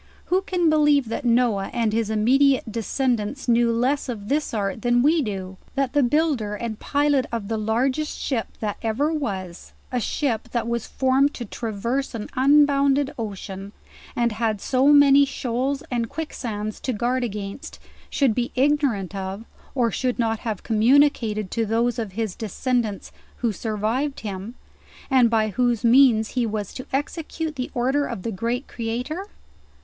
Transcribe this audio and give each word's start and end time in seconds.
Who 0.33 0.41
can 0.41 0.67
believe 0.67 1.09
that 1.09 1.25
Noah 1.25 1.69
and 1.73 1.93
his 1.93 2.09
immediate 2.09 2.71
descendants 2.71 3.47
knew 3.47 3.71
less 3.71 4.09
of 4.09 4.29
this 4.29 4.51
art 4.51 4.81
than 4.81 5.03
we 5.03 5.21
do] 5.21 5.57
that 5.75 5.93
the 5.93 6.01
builder 6.01 6.55
and 6.55 6.79
pilot 6.79 7.27
of 7.31 7.49
the 7.49 7.57
largest 7.59 8.17
ship 8.17 8.47
that 8.61 8.77
ever 8.81 9.13
was, 9.13 9.73
a 9.91 9.99
ship 9.99 10.49
that 10.53 10.67
was 10.67 10.87
formed 10.87 11.35
to 11.35 11.45
tra 11.45 11.71
verse 11.71 12.15
an 12.15 12.29
unbounded 12.35 13.13
ocean, 13.19 13.73
and 14.15 14.31
had 14.31 14.59
so 14.59 14.87
many 14.87 15.23
shoals 15.23 15.83
and 15.91 16.09
quick 16.09 16.33
sands 16.33 16.79
to 16.79 16.93
guard 16.93 17.23
against, 17.23 17.77
should 18.09 18.33
be 18.33 18.51
ignorant 18.55 19.13
of, 19.13 19.45
or 19.75 19.91
should 19.91 20.17
not 20.17 20.39
have 20.39 20.63
communicated 20.63 21.51
to 21.51 21.63
those 21.63 21.99
of 21.99 22.13
his 22.13 22.33
descendants 22.33 23.11
who 23.37 23.51
survived 23.51 24.21
him, 24.21 24.55
and 25.11 25.29
by 25.29 25.49
whose 25.49 25.83
means 25.85 26.29
he 26.29 26.47
was 26.47 26.73
to 26.73 26.87
execute 26.91 27.55
the 27.55 27.69
order 27.75 28.07
of 28.07 28.23
the 28.23 28.31
Great 28.31 28.67
Creator? 28.67 29.27